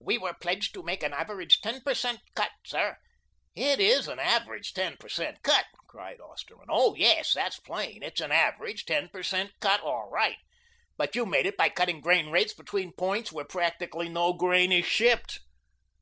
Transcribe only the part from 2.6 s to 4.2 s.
sir" "It IS an